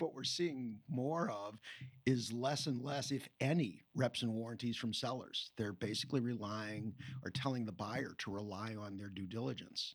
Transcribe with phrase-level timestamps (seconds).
[0.00, 1.58] what we're seeing more of
[2.06, 5.50] is less and less, if any, reps and warranties from sellers.
[5.56, 9.94] They're basically relying or telling the buyer to rely on their due diligence.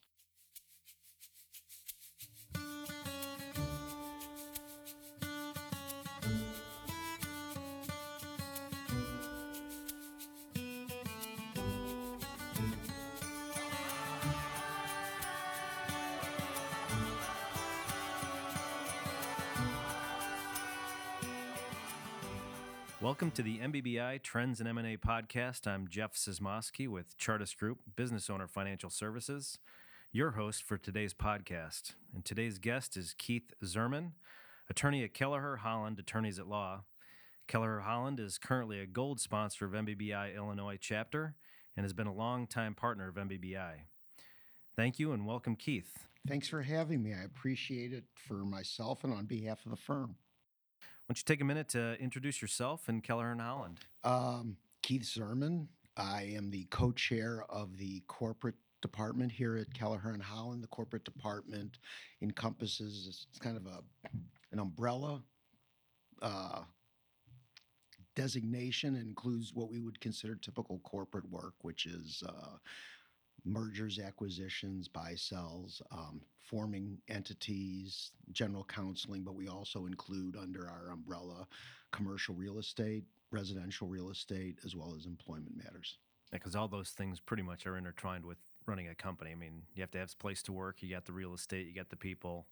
[23.05, 25.67] Welcome to the MBBI Trends and M&A podcast.
[25.67, 29.59] I'm Jeff Cismoski with Xartis Group, Business Owner Financial Services,
[30.11, 31.93] your host for today's podcast.
[32.15, 34.13] And today's guest is Keith Zerman,
[34.71, 36.85] attorney at Kelleher Holland Attorneys at Law.
[37.47, 41.35] Kelleher Holland is currently a gold sponsor of MBBI Illinois chapter
[41.77, 43.81] and has been a longtime partner of MBBI.
[44.75, 46.07] Thank you and welcome, Keith.
[46.27, 47.13] Thanks for having me.
[47.13, 50.15] I appreciate it for myself and on behalf of the firm.
[51.07, 53.79] Don't you take a minute to introduce yourself and Kelleher and Holland?
[54.03, 55.67] Um, Keith Zerman.
[55.97, 60.63] I am the co-chair of the corporate department here at Kelleher and Holland.
[60.63, 61.77] The corporate department
[62.21, 63.81] encompasses it's kind of a
[64.51, 65.21] an umbrella
[66.23, 66.61] uh,
[68.15, 68.95] designation.
[68.95, 72.57] Includes what we would consider typical corporate work, which is uh,
[73.45, 80.91] mergers, acquisitions, buy sells, um, forming entities, general counseling, but we also include under our
[80.91, 81.47] umbrella
[81.91, 85.97] commercial real estate, residential real estate, as well as employment matters.
[86.31, 89.31] Because all those things pretty much are intertwined with running a company.
[89.31, 91.67] I mean, you have to have a place to work, you got the real estate,
[91.67, 92.47] you got the people.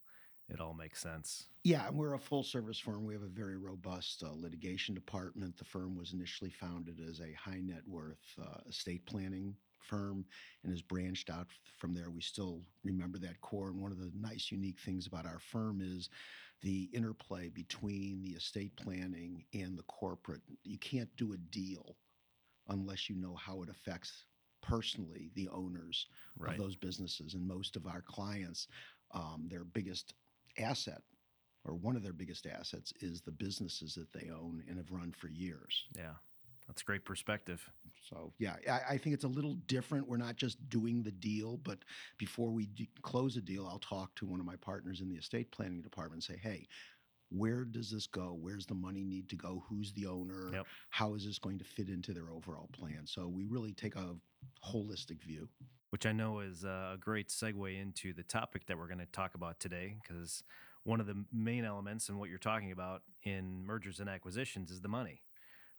[0.49, 1.47] It all makes sense.
[1.63, 3.05] Yeah, and we're a full service firm.
[3.05, 5.57] We have a very robust uh, litigation department.
[5.57, 10.25] The firm was initially founded as a high net worth uh, estate planning firm
[10.63, 11.47] and has branched out
[11.79, 12.09] from there.
[12.11, 13.69] We still remember that core.
[13.69, 16.09] And one of the nice, unique things about our firm is
[16.61, 20.41] the interplay between the estate planning and the corporate.
[20.63, 21.97] You can't do a deal
[22.69, 24.25] unless you know how it affects
[24.61, 26.07] personally the owners
[26.37, 26.51] Right.
[26.51, 27.33] of those businesses.
[27.33, 28.67] And most of our clients,
[29.11, 30.13] um, their biggest
[30.57, 31.01] asset
[31.65, 35.11] or one of their biggest assets is the businesses that they own and have run
[35.11, 35.87] for years.
[35.95, 36.15] Yeah,
[36.67, 37.69] that's great perspective.
[38.09, 40.07] So yeah, I, I think it's a little different.
[40.07, 41.79] We're not just doing the deal, but
[42.17, 45.15] before we d- close a deal, I'll talk to one of my partners in the
[45.15, 46.67] estate planning department and say, hey,
[47.29, 48.37] where does this go?
[48.39, 49.63] Where's the money need to go?
[49.67, 50.51] Who's the owner?
[50.53, 50.65] Yep.
[50.89, 53.01] How is this going to fit into their overall plan?
[53.05, 54.15] So we really take a
[54.63, 55.49] holistic view.
[55.93, 59.35] which I know is a great segue into the topic that we're going to talk
[59.35, 59.97] about today.
[60.01, 60.43] Because
[60.85, 64.81] one of the main elements in what you're talking about in mergers and acquisitions is
[64.81, 65.21] the money.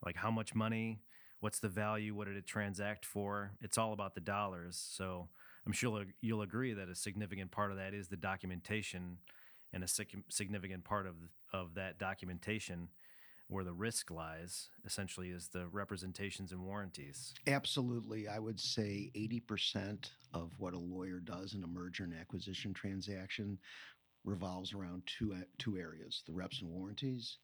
[0.05, 0.99] Like how much money,
[1.39, 3.51] what's the value, what did it transact for?
[3.61, 4.77] It's all about the dollars.
[4.77, 5.29] So
[5.65, 9.17] I'm sure you'll agree that a significant part of that is the documentation,
[9.73, 11.15] and a significant part of
[11.51, 12.89] of that documentation,
[13.47, 17.33] where the risk lies, essentially, is the representations and warranties.
[17.47, 18.27] Absolutely.
[18.27, 23.57] I would say 80% of what a lawyer does in a merger and acquisition transaction
[24.23, 27.37] revolves around two, two areas the reps and warranties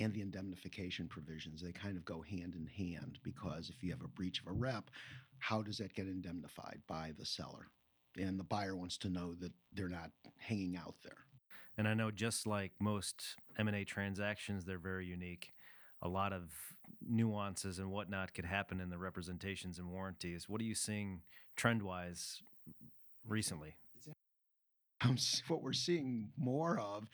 [0.00, 1.62] and the indemnification provisions.
[1.62, 4.52] They kind of go hand in hand because if you have a breach of a
[4.52, 4.90] rep,
[5.38, 7.68] how does that get indemnified by the seller?
[8.16, 11.18] And the buyer wants to know that they're not hanging out there.
[11.76, 15.52] And I know just like most M&A transactions, they're very unique.
[16.02, 16.52] A lot of
[17.00, 20.48] nuances and whatnot could happen in the representations and warranties.
[20.48, 21.22] What are you seeing
[21.56, 22.42] trend-wise
[23.26, 23.74] recently?
[25.02, 25.16] Um,
[25.48, 27.04] what we're seeing more of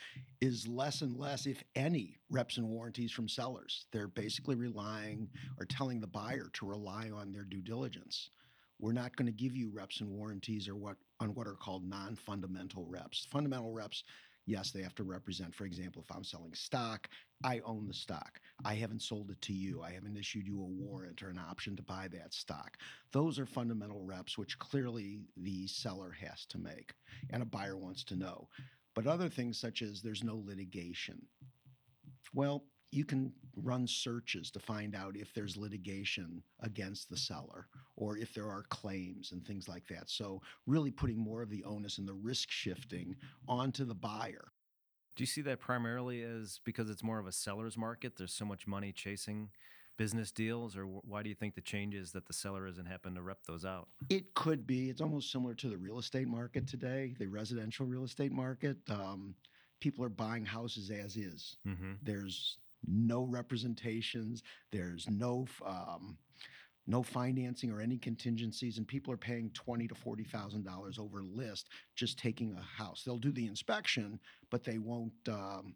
[0.41, 3.87] is less and less, if any, reps and warranties from sellers.
[3.93, 8.31] They're basically relying or telling the buyer to rely on their due diligence.
[8.79, 11.85] We're not going to give you reps and warranties or what on what are called
[11.85, 13.27] non-fundamental reps.
[13.31, 14.05] Fundamental reps,
[14.47, 15.55] yes, they have to represent.
[15.55, 17.09] For example, if I'm selling stock,
[17.45, 18.41] I own the stock.
[18.65, 19.83] I haven't sold it to you.
[19.83, 22.77] I haven't issued you a warrant or an option to buy that stock.
[23.13, 26.95] Those are fundamental reps, which clearly the seller has to make
[27.31, 28.49] and a buyer wants to know.
[28.95, 31.23] But other things such as there's no litigation.
[32.35, 38.17] Well, you can run searches to find out if there's litigation against the seller or
[38.17, 40.11] if there are claims and things like that.
[40.11, 43.15] So, really putting more of the onus and the risk shifting
[43.49, 44.53] onto the buyer.
[45.17, 48.15] Do you see that primarily as because it's more of a seller's market?
[48.17, 49.51] There's so much money chasing
[49.97, 53.17] business deals, or why do you think the change is that the seller isn't happening
[53.17, 53.87] to rep those out?
[54.09, 54.89] It could be.
[54.89, 58.79] It's almost similar to the real estate market today, the residential real estate market.
[58.89, 59.35] Um,
[59.81, 61.59] people are buying houses as is.
[61.69, 61.93] Mm-hmm.
[62.03, 64.43] There's no representations.
[64.73, 66.17] There's no um,
[66.91, 71.23] no financing or any contingencies, and people are paying twenty to forty thousand dollars over
[71.23, 73.03] list just taking a house.
[73.05, 74.19] They'll do the inspection,
[74.51, 75.13] but they won't.
[75.29, 75.75] Um,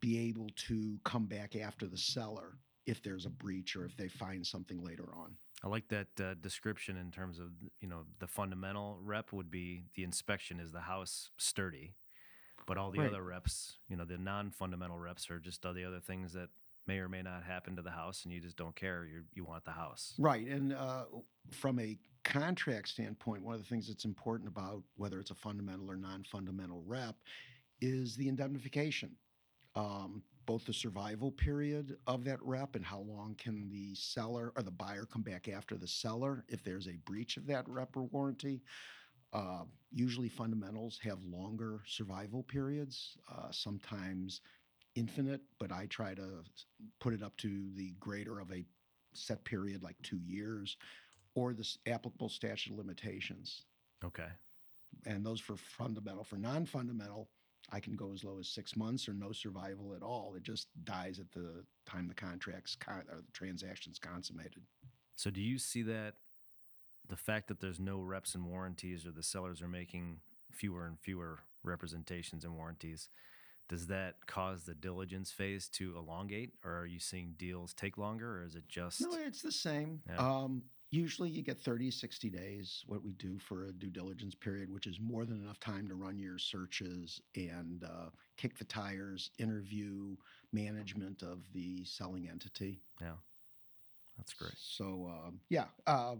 [0.00, 2.56] be able to come back after the seller
[2.86, 5.36] if there's a breach or if they find something later on.
[5.62, 7.48] I like that uh, description in terms of
[7.80, 11.92] you know the fundamental rep would be the inspection is the house sturdy,
[12.66, 13.08] but all the Right.
[13.08, 16.48] other reps, you know, the non-fundamental reps are just all the other things that
[16.86, 19.04] may or may not happen to the house, and you just don't care.
[19.04, 20.14] You you want the house.
[20.18, 20.46] Right.
[20.46, 21.04] And uh,
[21.50, 25.90] from a contract standpoint, one of the things that's important about whether it's a fundamental
[25.90, 27.16] or non fundamental rep
[27.80, 29.10] is the indemnification.
[29.74, 34.62] Um, both the survival period of that rep and how long can the seller or
[34.62, 38.02] the buyer come back after the seller if there's a breach of that rep or
[38.04, 38.62] warranty.
[39.32, 44.42] Uh, usually, fundamentals have longer survival periods, uh, sometimes
[44.94, 46.44] infinite, but I try to
[47.00, 48.64] put it up to the greater of a
[49.14, 50.76] set period, like two years,
[51.34, 53.64] or the applicable statute of limitations.
[54.04, 54.28] Okay.
[55.06, 56.24] And those for fundamental.
[56.24, 57.28] For non fundamental,
[57.70, 60.34] I can go as low as six months or no survival at all.
[60.36, 64.62] It just dies at the time the contract's con- or the transaction's consummated.
[65.14, 66.14] So do you see that
[67.08, 70.98] the fact that there's no reps and warranties, or the sellers are making fewer and
[70.98, 73.08] fewer representations and warranties?
[73.72, 78.40] Does that cause the diligence phase to elongate, or are you seeing deals take longer,
[78.40, 80.02] or is it just No, it's the same.
[80.06, 80.18] Yeah.
[80.18, 84.70] Um, usually you get 30, 60 days, what we do for a due diligence period,
[84.70, 89.30] which is more than enough time to run your searches and uh, kick the tires,
[89.38, 90.16] interview
[90.52, 92.78] management of the selling entity.
[93.00, 93.14] Yeah.
[94.18, 94.52] That's great?
[94.58, 95.68] So, um, yeah.
[95.86, 96.16] Uh,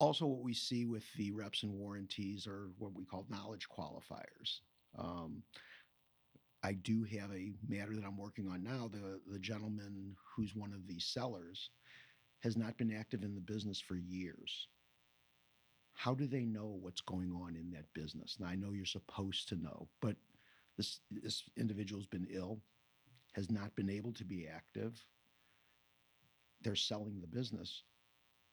[0.00, 4.58] also, what we see with the reps and warranties are what we call knowledge qualifiers.
[4.98, 5.44] Um,
[6.64, 8.88] I do have a matter that I'm working on now.
[8.90, 11.70] The the gentleman who's one of the sellers
[12.40, 14.68] has not been active in the business for years.
[15.92, 18.36] How do they know what's going on in that business?
[18.40, 20.16] Now I know you're supposed to know, but
[20.78, 22.60] this this individual's been ill,
[23.34, 25.04] has not been able to be active.
[26.62, 27.82] They're selling the business.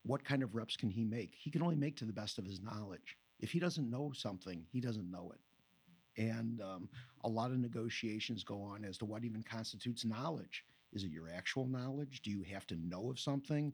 [0.04, 1.34] What kind of reps can he make?
[1.38, 3.18] He can only make to the best of his knowledge.
[3.40, 5.40] If he doesn't know something, he doesn't know it.
[6.18, 6.90] And um,
[7.24, 10.66] a lot of negotiations go on as to what even constitutes knowledge.
[10.94, 12.22] Is it your actual knowledge?
[12.22, 13.72] Do you have to know of something?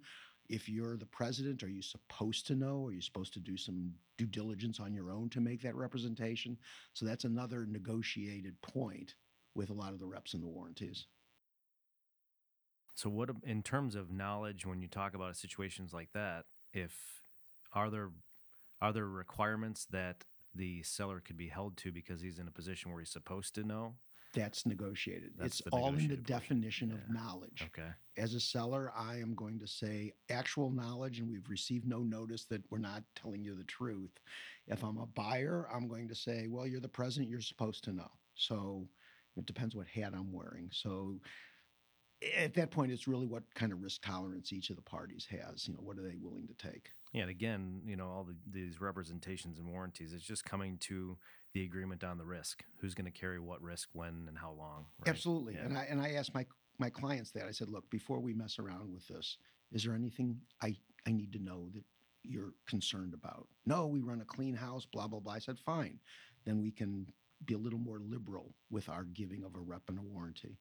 [0.49, 2.85] If you're the president, are you supposed to know?
[2.85, 6.57] Are you supposed to do some due diligence on your own to make that representation?
[6.93, 9.15] So that's another negotiated point
[9.55, 11.07] with a lot of the reps and the warranties.
[12.93, 17.21] So, what in terms of knowledge, when you talk about situations like that, if
[17.73, 18.09] are there
[18.81, 20.23] are there requirements that
[20.57, 23.63] the seller could be held to because he's in a position where he's supposed to
[23.63, 23.93] know?
[24.33, 25.31] That's negotiated.
[25.37, 26.23] That's it's all in the portion.
[26.23, 27.13] definition of Yeah.
[27.13, 27.63] knowledge.
[27.67, 27.89] Okay.
[28.17, 32.45] As a seller, I am going to say actual knowledge, and we've received no notice
[32.45, 34.19] that we're not telling you the truth.
[34.67, 37.93] If I'm a buyer, I'm going to say, well, you're the president, you're supposed to
[37.93, 38.11] know.
[38.35, 38.87] So
[39.37, 40.69] it depends what hat I'm wearing.
[40.73, 41.19] So
[42.37, 45.67] at that point, it's really what kind of risk tolerance each of the parties has.
[45.67, 46.89] You know, what are they willing to take?
[47.13, 51.17] Yeah, and again, you know, all the, these representations and warranties, it's just coming to
[51.53, 52.63] the agreement on the risk.
[52.79, 54.85] Who's going to carry what risk, when, and how long?
[54.99, 55.09] right?
[55.09, 55.55] Absolutely.
[55.55, 55.65] Yeah.
[55.65, 56.45] And I and I asked my
[56.79, 57.45] my clients that.
[57.45, 59.37] I said, look, before we mess around with this,
[59.71, 60.75] is there anything I
[61.07, 61.83] I need to know that
[62.23, 63.47] you're concerned about?
[63.65, 65.33] No, we run a clean house, blah blah blah.
[65.33, 65.99] I said, fine.
[66.45, 67.07] Then we can
[67.45, 70.57] be a little more liberal with our giving of a rep and a warranty.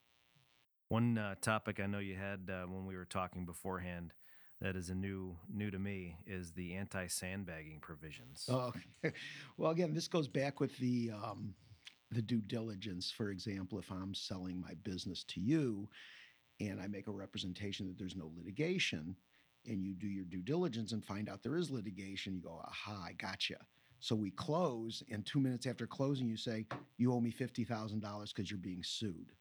[0.89, 4.13] One uh, topic I know you had uh, when we were talking beforehand
[4.61, 8.49] that is a new new to me is the anti sandbagging provisions.
[8.51, 8.73] Oh,
[9.57, 11.55] well, again, this goes back with the um,
[12.11, 13.11] the due diligence.
[13.11, 15.89] For example, if I'm selling my business to you,
[16.61, 19.17] and I make a representation that there's no litigation,
[19.67, 23.05] and you do your due diligence and find out there is litigation, you go, "Aha,
[23.09, 23.59] I gotcha."
[24.01, 28.01] So we close, and two minutes after closing, you say, "You owe me fifty thousand
[28.01, 29.33] dollars because you're being sued."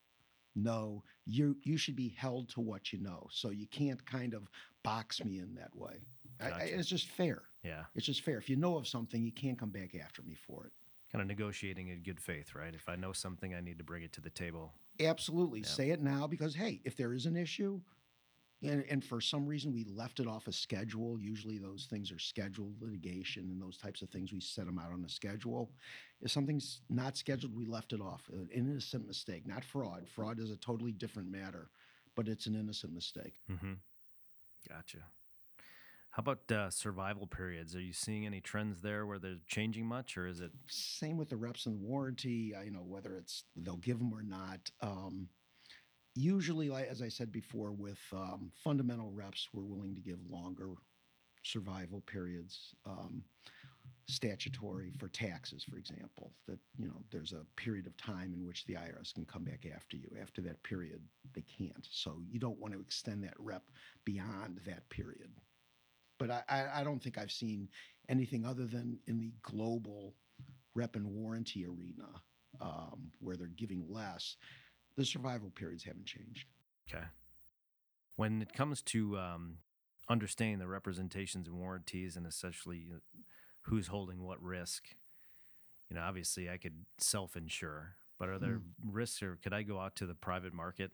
[0.56, 3.28] No, you you should be held to what you know.
[3.32, 4.48] So you can't kind of
[4.84, 6.06] box me in that way.
[6.40, 7.44] I- I, it's just fair.
[7.64, 8.38] Yeah, It's just fair.
[8.38, 10.72] If you know of something, you can't come back after me for it.
[11.12, 12.76] kind of negotiating in good faith, right?
[12.76, 14.74] If I know something, I need to bring it to the table.
[15.00, 15.62] Absolutely.
[15.62, 15.68] Yeah.
[15.68, 17.80] Say it now because, hey, if there is an issue,
[18.66, 22.20] and, and for some reason we left it off a schedule, usually those things are
[22.20, 25.72] scheduled litigation and those types of things, we set them out on a schedule.
[26.22, 28.30] If something's not scheduled, we left it off.
[28.32, 30.08] An innocent mistake, not fraud.
[30.08, 31.70] Fraud is a totally different matter,
[32.16, 33.34] but it's an innocent mistake.
[33.52, 33.74] Mm-hmm.
[34.68, 35.00] Gotcha.
[36.12, 37.76] How about uh, survival periods?
[37.76, 41.28] Are you seeing any trends there where they're changing much, or is it same with
[41.28, 42.56] the reps and the warranty.
[42.56, 44.72] uh, You know whether it's they'll give them or not.
[44.80, 45.28] Um,
[46.16, 50.70] usually, as I said before, with um, fundamental reps, we're willing to give longer
[51.44, 52.76] survival periods.
[52.86, 53.24] Um,
[54.08, 58.66] statutory for taxes, for example, that, you know, there's a period of time in which
[58.66, 60.10] the IRS can come back after you.
[60.22, 61.02] After that period,
[61.34, 61.88] they can't.
[61.90, 63.64] So you don't want to extend that rep
[64.06, 65.30] beyond that period.
[66.20, 67.68] But I, I, don't think I've seen
[68.08, 70.14] anything other than in the global
[70.74, 72.08] rep and warranty arena
[72.62, 74.38] um, where they're giving less.
[74.98, 76.48] The survival periods haven't changed.
[76.90, 77.06] Okay.
[78.16, 79.58] When it comes to um,
[80.10, 83.00] understanding the representations and warranties and essentially uh,
[83.62, 84.86] who's holding what risk,
[85.90, 89.80] you know, obviously I could self insure, but are there risks or could I go
[89.80, 90.92] out to the private market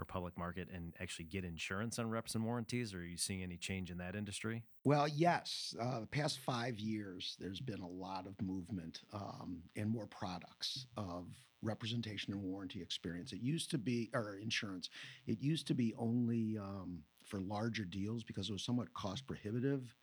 [0.00, 2.94] or public market and actually get insurance on reps and warranties?
[2.94, 4.62] Or are you seeing any change in that industry?
[4.84, 5.74] Well, yes.
[5.80, 10.86] Uh, the past five years, there's been a lot of movement um, and more products
[10.96, 11.26] of
[11.62, 13.32] representation and warranty experience.
[13.32, 14.88] It used to be, or insurance,
[15.26, 19.94] it used to be only um, for larger deals because it was somewhat cost prohibitive.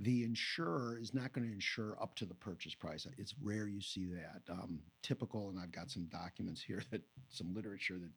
[0.00, 3.06] The insurer is not going to insure up to the purchase price.
[3.18, 4.42] It's rare you see that.
[4.50, 8.10] Um, typical, and I've got some documents here that some literature that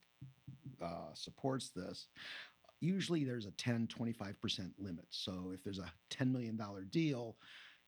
[0.84, 2.08] uh, supports this
[2.82, 5.06] usually there's a 10 25% limit.
[5.10, 7.38] So if there's a $10 million deal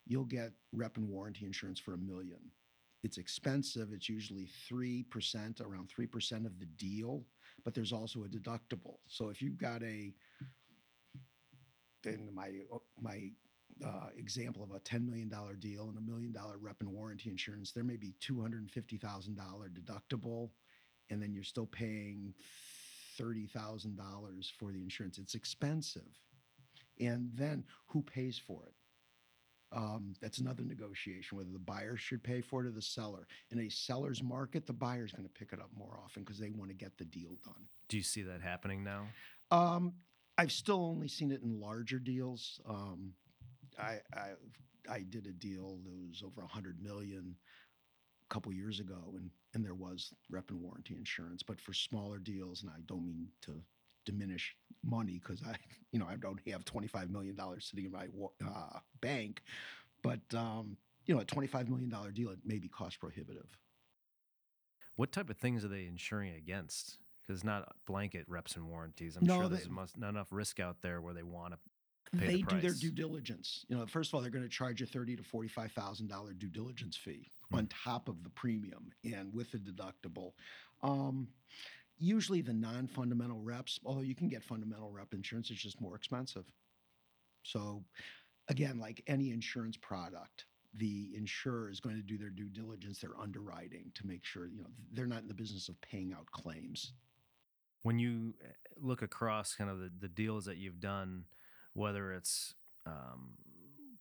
[0.05, 2.39] you'll get rep and warranty insurance for a million.
[3.03, 3.89] It's expensive.
[3.91, 7.25] It's usually 3% around 3% of the deal
[7.63, 8.99] but there's also a deductible.
[9.07, 10.13] So if you've got a
[12.05, 12.51] in my
[13.01, 13.31] my
[13.85, 15.29] uh, example of a $10 million
[15.59, 19.35] deal and a million dollar rep and warranty insurance there may be $250000
[19.73, 20.49] deductible
[21.09, 22.33] and then you're still paying
[23.19, 25.17] $30,000 for the insurance.
[25.17, 26.21] It's expensive.
[26.99, 28.73] And then who pays for it?
[29.73, 33.27] Um, that's another negotiation whether the buyer should pay for it or the seller.
[33.51, 36.51] In a seller's market, the buyer's going to pick it up more often because they
[36.51, 37.67] want to get the deal done.
[37.89, 39.07] Do you see that happening now?
[39.51, 39.93] Um,
[40.37, 42.61] I've still only seen it in larger deals.
[42.67, 43.11] Um,
[43.77, 44.29] I, I
[44.89, 47.35] I did a deal that was over a hundred million
[48.29, 51.41] a couple years ago, and and there was rep and warranty insurance.
[51.41, 53.59] But for smaller deals, and I don't mean to
[54.05, 55.55] diminish money because I,
[55.91, 58.05] you know, I don't have twenty five million dollars sitting in my
[58.47, 59.41] uh, bank,
[60.03, 63.47] but um, you know, a twenty five million dollar deal it may be cost prohibitive.
[64.95, 66.97] What type of things are they insuring against?
[67.27, 69.17] Because not blanket reps and warranties.
[69.17, 71.59] I'm No, sure they- there's must, not enough risk out there where they want to.
[72.17, 73.65] Pay they the do their due diligence.
[73.67, 76.33] You know, first of all, they're going to charge you thirty to forty-five thousand dollar
[76.33, 77.31] due diligence fee.
[77.53, 80.33] On top of the premium and with the deductible.
[80.83, 81.27] Um,
[81.97, 86.45] usually, the non-fundamental reps, although you can get fundamental rep insurance, it's just more expensive.
[87.43, 87.83] So,
[88.49, 93.17] again, like any insurance product, the insurer is going to do their due diligence, their
[93.19, 96.93] underwriting to make sure you know they're not in the business of paying out claims.
[97.83, 98.49] When you uh,
[98.79, 101.23] look across kind of the, the deals that you've done,
[101.73, 102.53] whether it's
[102.85, 103.35] um,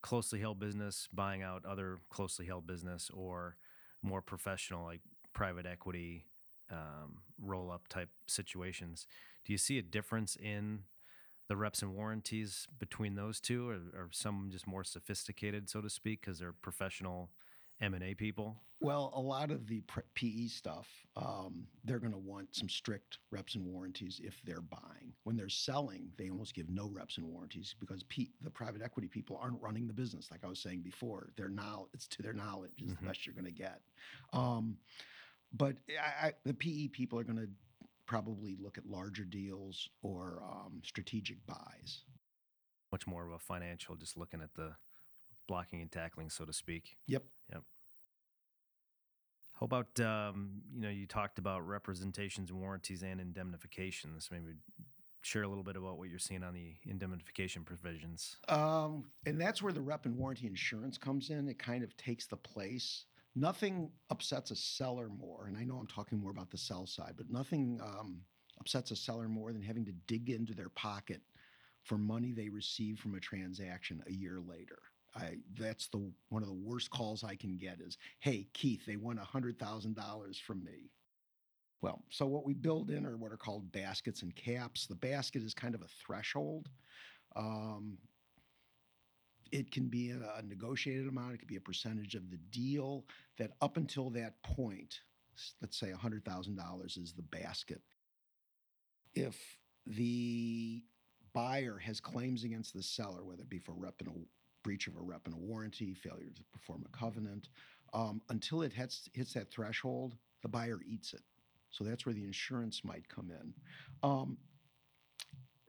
[0.07, 3.57] closely held business buying out other closely held business or
[4.03, 5.01] more professional like
[5.33, 6.25] private equity
[6.71, 9.09] um, roll up type situations,
[9.45, 10.85] do you see a difference in
[11.49, 15.91] the reps and warranties between those two, or are some just more sophisticated, so to
[15.91, 17.31] speak, because they're professional
[17.81, 18.57] M and A people?
[18.81, 19.83] Well, a lot of the
[20.15, 25.15] PE stuff, um, they're going to want some strict reps and warranties if they're buying.
[25.25, 29.09] When they're selling, they almost give no reps and warranties because P- the private equity
[29.09, 30.31] people aren't running the business.
[30.31, 32.99] Like I was saying before, their knowledge, it's to their knowledge is Mhm.
[33.01, 33.81] the best you're going to get.
[34.35, 34.77] Um,
[35.55, 37.49] but I, I, the PE people are going to
[38.05, 42.03] probably look at larger deals or um, strategic buys.
[42.93, 44.77] Much more of a financial, just looking at the
[45.47, 46.97] blocking and tackling, so to speak.
[47.07, 47.25] Yep.
[47.53, 47.63] Yep.
[49.59, 54.29] How about um, you know you talked about representations, warranties, and indemnifications.
[54.31, 54.53] Maybe
[55.23, 58.37] share a little bit about what you're seeing on the indemnification provisions.
[58.49, 61.49] Um, and that's where the rep and warranty insurance comes in.
[61.49, 63.07] It kind of takes the place.
[63.35, 67.15] Nothing upsets a seller more, and I know I'm talking more about the sell side,
[67.17, 68.21] but nothing um,
[68.61, 71.21] upsets a seller more than having to dig into their pocket
[71.83, 74.79] for money they received from a transaction a year later.
[75.17, 78.97] I that's the one of the worst calls I can get is, "Hey Keith, they
[78.97, 80.91] won hundred thousand dollars from me."
[81.83, 84.87] Well, so what we build in are what are called baskets and caps.
[84.87, 86.69] The basket is kind of a threshold.
[87.35, 87.99] Um,
[89.53, 93.05] it can be a, negotiated amount, it could be a percentage of the deal
[93.39, 95.01] that up until that point,
[95.61, 97.83] let's say $100,000 is the basket.
[99.15, 99.37] If
[99.87, 100.83] the
[101.33, 104.01] buyer has claims against the seller, whether it be for rep
[104.67, 107.51] breach of a rep and a warranty, failure to perform a covenant,
[107.95, 111.23] um, until it hits, hits that threshold, the buyer eats it.
[111.71, 113.55] So that's where the insurance might come in.
[114.03, 114.39] Um,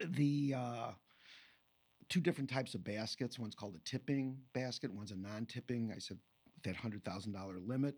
[0.00, 0.90] the uh,
[2.08, 3.38] two different types of baskets.
[3.38, 5.92] One's called a tipping basket, one's a non-tipping.
[5.94, 6.18] I said
[6.64, 7.94] that hundred thousand dollar limit.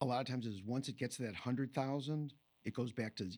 [0.00, 2.34] A lot of times is once it gets to that hundred thousand,
[2.64, 3.30] it goes back to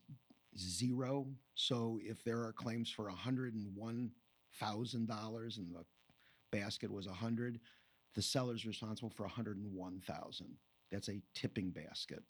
[0.56, 1.26] zero.
[1.54, 4.12] So if there are claims for a hundred and one
[4.58, 5.84] thousand dollars and the
[6.50, 7.60] basket was a hundred,
[8.14, 10.56] the seller's responsible for a hundred and one thousand.
[10.90, 12.22] That's a tipping basket.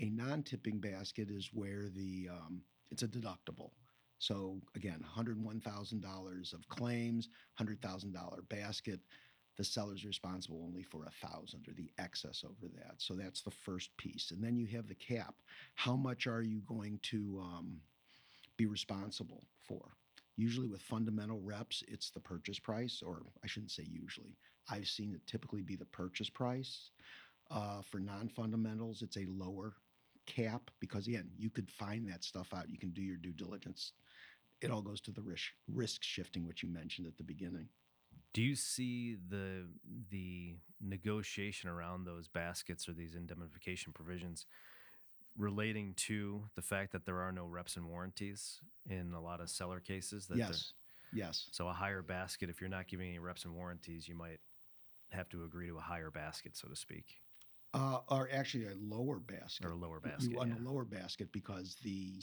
[0.00, 3.70] A non-tipping basket is where the um, it's a deductible.
[4.18, 7.28] So again, $101,000 of claims,
[7.60, 9.00] $100,000 basket.
[9.56, 12.94] The seller's responsible only for a thousand or the excess over that.
[12.98, 14.30] So that's the first piece.
[14.30, 15.34] And then you have the cap.
[15.74, 17.80] How much are you going to um,
[18.56, 19.96] be responsible for?
[20.38, 24.38] Usually with fundamental reps, it's the purchase price, or I shouldn't say usually.
[24.70, 26.90] I've seen it typically be the purchase price.
[27.50, 29.74] Uh, for non-fundamentals, it's a lower
[30.26, 32.70] cap because again, you could find that stuff out.
[32.70, 33.94] You can do your due diligence.
[34.60, 37.66] It all goes to the risk risk shifting, which you mentioned at the beginning.
[38.32, 39.66] Do you see the
[40.10, 44.46] the negotiation around those baskets or these indemnification provisions
[45.38, 49.48] relating to the fact that there are no reps and warranties in a lot of
[49.48, 50.26] seller cases?
[50.26, 50.72] That yes,
[51.12, 54.40] yes, So a higher basket, if you're not giving any reps and warranties, you might
[55.10, 57.20] have to agree to a higher basket, so to speak,
[57.72, 59.64] uh, or actually a lower basket.
[59.66, 60.36] or a lower You basket.
[60.36, 60.58] want yeah.
[60.58, 62.14] a lower basket because the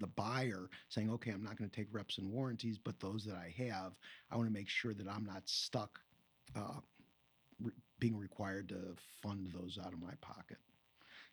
[0.00, 3.36] the buyer saying, okay, I'm not going to take reps and warranties, but those that
[3.36, 3.92] I have,
[4.30, 6.00] I want to make sure that I'm not stuck
[6.56, 6.80] uh,
[7.60, 10.58] re- being required to fund those out of my pocket.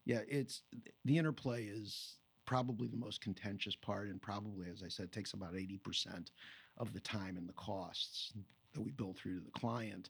[0.05, 0.63] Yeah, it's
[1.05, 2.15] the interplay is
[2.45, 6.31] probably the most contentious part, and probably, as I said, takes about eighty percent
[6.77, 8.33] of the time and the costs
[8.73, 10.09] that we bill through to the client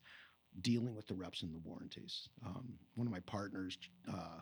[0.61, 2.29] dealing with the reps and the warranties.
[2.45, 3.77] Um, one of my partners
[4.11, 4.39] uh,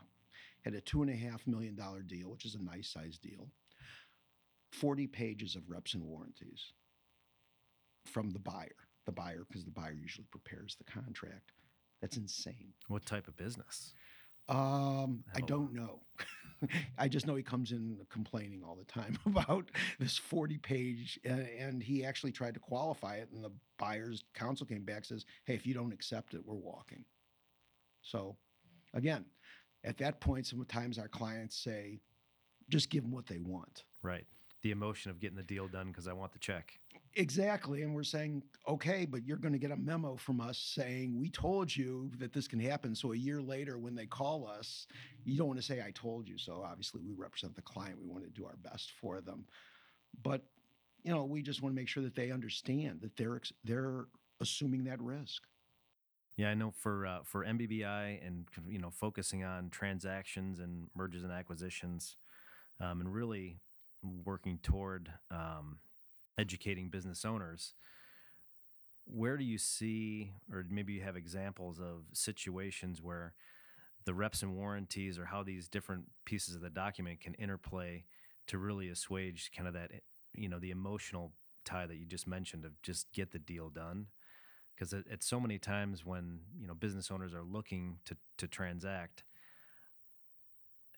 [0.62, 3.48] had a two and a half million dollar deal, which is a nice size deal.
[4.72, 6.74] 40 pages of reps and warranties
[8.06, 8.76] from the buyer,
[9.06, 11.52] the buyer, because the buyer usually prepares the contract.
[12.02, 12.74] That's insane.
[12.88, 13.94] What type of business?
[14.50, 16.02] Um, I don't know.
[16.98, 21.48] I just know he comes in complaining all the time about this 40 page, and,
[21.60, 25.54] and he actually tried to qualify it, and the buyer's counsel came back says, "Hey,
[25.54, 27.06] if you don't accept it, we're walking."
[28.02, 28.38] So,
[28.94, 29.26] again,
[29.84, 32.00] at that point, sometimes our clients say,
[32.70, 34.26] "Just give them what they want." Right.
[34.64, 36.80] The emotion of getting the deal done because I want the check.
[37.18, 37.82] Exactly.
[37.82, 41.30] And we're saying, okay, but you're going to get a memo from us saying, we
[41.30, 42.94] told you that this can happen.
[42.94, 44.86] So a year later, when they call us,
[45.26, 46.38] you don't want to say, I told you.
[46.38, 47.98] So obviously, we represent the client.
[48.00, 49.46] We want to do our best for them.
[50.22, 50.44] But,
[51.04, 54.06] you know, we just want to make sure that they understand that they're, they're
[54.40, 55.42] assuming that risk.
[56.38, 61.24] Yeah, I know for uh, for MBBI and you know focusing on transactions and mergers
[61.24, 62.16] and acquisitions,
[62.80, 63.58] um, and really
[64.24, 65.80] working toward um,
[66.38, 67.74] educating business owners.
[69.06, 73.34] Where do you see, or maybe you have examples of situations where
[74.06, 78.06] the reps and warranties, or how these different pieces of the document can interplay
[78.48, 80.00] to really assuage kind of that, eh,
[80.36, 81.34] you know, the emotional
[81.66, 84.08] tie that you just mentioned of just get the deal done
[84.76, 88.48] because it, it's so many times when you know business owners are looking to to
[88.48, 89.24] transact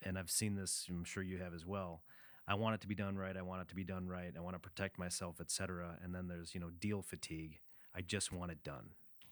[0.02, 2.02] and i've seen this i'm sure you have as well
[2.48, 4.40] i want it to be done right i want it to be done right i
[4.40, 7.58] want to protect myself etc and then there's you know deal fatigue.
[7.94, 8.90] I just want it done.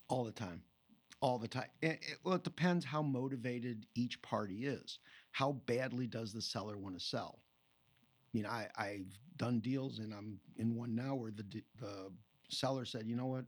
[0.09, 0.63] All the time.
[1.21, 4.99] All the time eh, it, eh, it- well it depends how motivated each party is.
[5.31, 7.39] How badly does the seller want to sell?
[8.25, 11.45] I mean I, i've done deals and i'm in one now where the,
[11.81, 12.11] the
[12.49, 13.45] seller said you know what?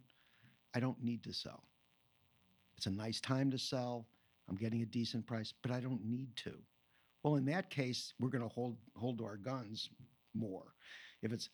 [0.74, 1.64] I don't need to sell.
[2.76, 4.06] It's a nice time to sell.
[4.48, 6.52] I'm getting a decent price but i don't need to
[7.22, 9.90] well in that case we're going to hold hold to our guns
[10.34, 10.74] more
[11.22, 11.48] if it's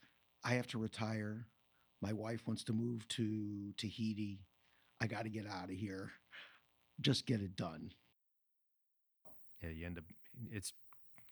[0.44, 1.46] i have to retire
[2.02, 4.40] my wife wants to move to tahiti
[4.98, 6.10] I got to get out of here.
[7.02, 7.92] Just get it done.
[9.62, 10.04] yeah you end up
[10.50, 10.72] it's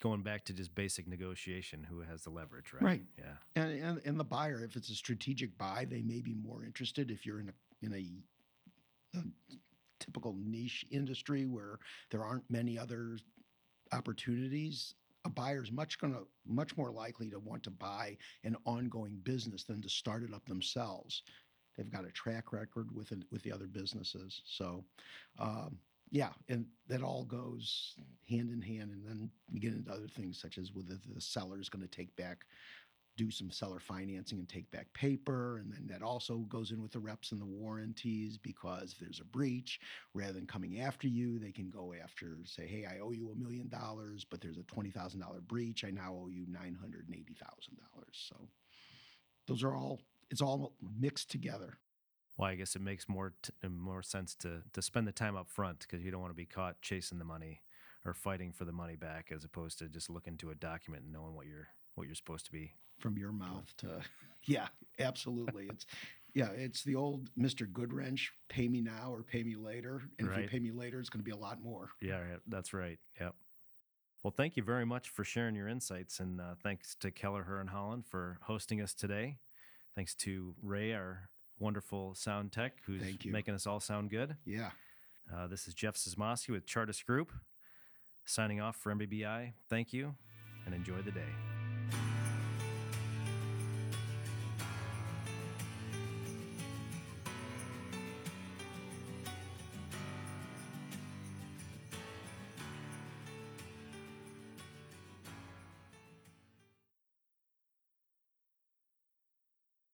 [0.02, 3.02] going back to just basic negotiation who has the leverage right Right.
[3.18, 6.62] yeah And, and and the buyer, if it's a strategic buy, they may be more
[6.64, 7.10] interested.
[7.10, 7.54] If you're in a
[7.86, 9.22] in a, a
[9.98, 11.78] typical niche industry where
[12.10, 13.16] there aren't many other
[13.94, 19.64] opportunities, a buyer's much gonna much more likely to want to buy an ongoing business
[19.64, 21.22] than to start it up themselves.
[21.76, 24.42] They've got a track record with it, with the other businesses.
[24.44, 24.84] So,
[25.38, 25.78] um,
[26.10, 27.94] yeah, and that all goes
[28.28, 28.92] hand in hand.
[28.92, 31.96] And then you get into other things such as whether the seller is going to
[31.96, 32.44] take back,
[33.16, 36.92] do some seller financing and take back paper, and then that also goes in with
[36.92, 39.80] the reps and the warranties because if there's a breach,
[40.14, 43.34] rather than coming after you, they can go after say, hey, I owe you a
[43.36, 45.84] million dollars, but there's a twenty thousand dollar breach.
[45.84, 48.26] I now owe you nine hundred and eighty thousand dollars.
[48.28, 48.36] So
[49.46, 50.00] those are all
[50.30, 51.78] it's all mixed together.
[52.36, 55.48] Well, I guess it makes more t- more sense to to spend the time up
[55.48, 57.60] front because you don't want to be caught chasing the money
[58.04, 61.12] or fighting for the money back, as opposed to just looking to a document and
[61.12, 62.74] knowing what you're what you're supposed to be.
[63.04, 64.00] From your mouth to
[64.46, 65.84] yeah absolutely it's
[66.32, 70.38] yeah it's the old mr goodwrench pay me now or pay me later and if
[70.38, 72.98] you pay me later it's going to be a lot more Yeah, right, that's right.
[73.20, 73.34] Yep.
[74.22, 77.60] Well, thank you very much for sharing your insights, and uh, thanks to Keller, Kelleher
[77.60, 79.36] and Holland for hosting us today.
[79.94, 84.34] Thanks to Ray, our wonderful sound tech, who's making us all sound good.
[84.46, 84.70] yeah
[85.30, 87.32] Uh, this is Jeff Cismoski with Xartis Group,
[88.24, 89.52] signing off for MBBI.
[89.68, 90.14] Thank you,
[90.64, 91.63] and enjoy the day.